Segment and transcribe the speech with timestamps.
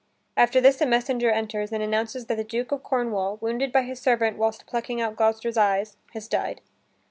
[0.35, 3.99] After this a messenger enters, and announces that the Duke of Cornwall, wounded by his
[4.01, 6.61] servant whilst plucking out Gloucester's eyes, had died.